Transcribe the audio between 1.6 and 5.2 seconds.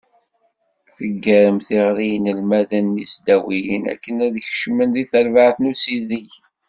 tiɣri i yinelmaden n tesdawiyin akken ad d-kecmen deg